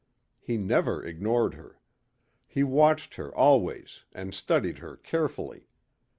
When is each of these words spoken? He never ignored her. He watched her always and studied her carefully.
He 0.39 0.57
never 0.57 1.05
ignored 1.05 1.53
her. 1.53 1.79
He 2.47 2.63
watched 2.63 3.17
her 3.17 3.31
always 3.35 4.03
and 4.13 4.33
studied 4.33 4.79
her 4.79 4.97
carefully. 4.97 5.67